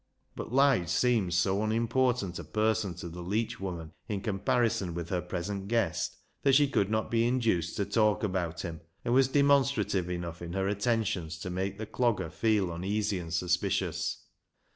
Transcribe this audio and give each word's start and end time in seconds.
But 0.35 0.51
Lige 0.51 0.89
seemed 0.89 1.35
so 1.35 1.61
unimportant 1.63 2.39
a 2.39 2.43
person 2.43 2.95
to 2.95 3.07
the 3.07 3.21
leech 3.21 3.59
woman 3.59 3.91
in 4.09 4.21
comparison 4.21 4.95
with 4.95 5.09
her 5.09 5.21
present 5.21 5.67
guest 5.67 6.17
that 6.41 6.55
she 6.55 6.67
could 6.67 6.89
not 6.89 7.11
be 7.11 7.27
induced 7.27 7.77
to 7.77 7.85
talk 7.85 8.23
about 8.23 8.61
him, 8.61 8.81
and 9.05 9.13
was 9.13 9.27
LIGE'S 9.27 9.35
LEGACY 9.35 9.47
197 9.77 9.85
demonstrative 10.07 10.09
enough 10.09 10.41
in 10.41 10.53
her 10.53 10.67
attentions 10.67 11.37
to 11.37 11.51
make 11.51 11.77
the 11.77 11.85
Clogger 11.85 12.31
feel 12.31 12.71
uneasy 12.71 13.19
and 13.19 13.31
suspicious. 13.31 14.23